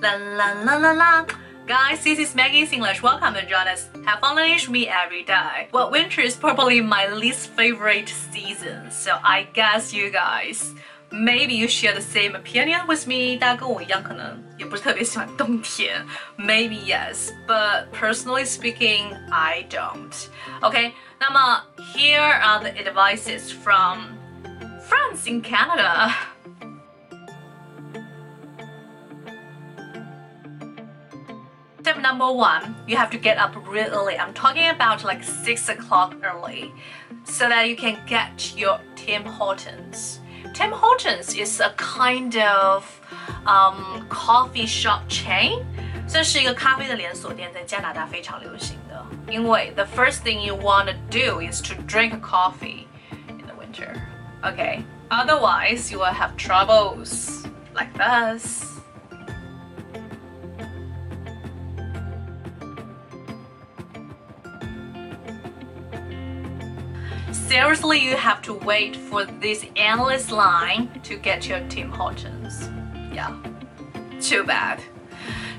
[0.00, 1.24] La la la la la.
[1.66, 3.02] Guys, this is Maggie's English.
[3.02, 3.88] Welcome to join us.
[4.04, 5.68] Have fun learning with me every day.
[5.72, 10.74] Well, winter is probably my least favorite season, so I guess you guys
[11.10, 13.36] maybe you share the same opinion with me.
[13.36, 16.04] 大家跟我一样，可能也不是特别喜欢冬天。
[16.36, 20.12] Maybe yes, but personally speaking, I don't.
[20.60, 21.62] Okay, 那么
[21.94, 24.18] here are the advices from
[24.88, 26.12] friends in Canada.
[31.90, 34.18] Tip number one, you have to get up really early.
[34.18, 36.72] I'm talking about like 6 o'clock early
[37.24, 40.20] so that you can get your Tim Hortons.
[40.52, 43.00] Tim Hortons is a kind of
[43.46, 45.64] um, coffee shop chain.
[46.08, 49.04] 这是一个咖啡的连锁店，在加拿大非常流行的。
[49.28, 52.86] 因为 the first thing you want to do is to drink coffee
[53.28, 54.00] in the winter.
[54.42, 54.84] Okay.
[55.10, 58.69] Otherwise, you will have troubles like this.
[67.32, 72.70] Seriously, you have to wait for this endless line to get your Tim Hortons.
[73.12, 73.34] Yeah,
[74.20, 74.80] too bad.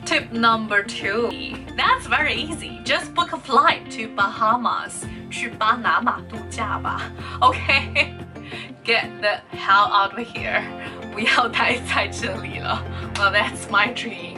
[0.05, 1.29] Tip number two.
[1.75, 2.79] That's very easy.
[2.83, 5.05] Just book a flight to Bahamas.
[5.29, 7.01] 去巴拿马度假吧.
[7.41, 8.15] Okay?
[8.85, 10.63] Get the hell out of here.
[11.11, 12.81] 不要待在这里了.
[13.15, 14.37] Well, that's my dream.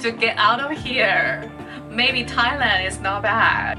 [0.00, 1.48] To get out of here.
[1.88, 3.78] Maybe Thailand is not bad.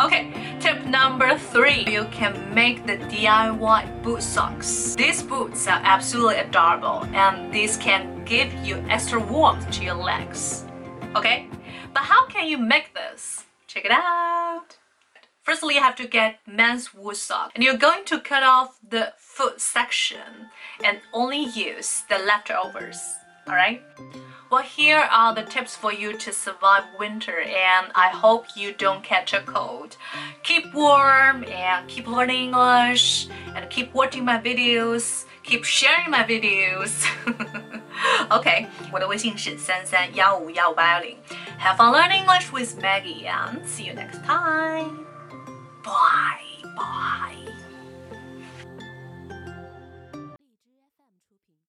[0.00, 1.84] Okay, tip number three.
[1.88, 4.94] You can make the DIY boot socks.
[4.94, 10.64] These boots are absolutely adorable and these can give you extra warmth to your legs.
[11.16, 11.48] Okay,
[11.92, 13.44] but how can you make this?
[13.66, 14.76] Check it out.
[15.42, 19.14] Firstly, you have to get men's wool sock and you're going to cut off the
[19.16, 20.50] foot section
[20.84, 23.00] and only use the leftovers
[23.47, 23.81] Alright?
[24.49, 29.03] Well, here are the tips for you to survive winter, and I hope you don't
[29.03, 29.97] catch a cold.
[30.43, 37.03] Keep warm and keep learning English, and keep watching my videos, keep sharing my videos.
[38.29, 41.17] okay, 我的微信是三三幺五幺五八幺零。
[41.59, 45.05] Have fun learning English with Maggie, and see you next time.
[45.83, 47.56] Bye bye.